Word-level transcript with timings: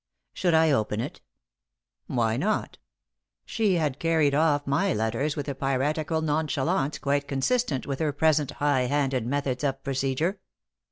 Should 0.33 0.55
I 0.55 0.71
open 0.71 0.99
it? 0.99 1.21
Why 2.07 2.35
not? 2.35 2.79
She 3.45 3.75
had 3.75 3.99
carried 3.99 4.33
off 4.33 4.65
my 4.65 4.93
letters 4.95 5.35
with 5.35 5.47
a 5.47 5.53
piratical 5.53 6.21
nonchalance 6.23 6.97
quite 6.97 7.27
consistent 7.27 7.85
with 7.85 7.99
her 7.99 8.11
present 8.11 8.49
high 8.53 8.87
handed 8.87 9.27
methods 9.27 9.63
of 9.63 9.83
procedure. 9.83 10.39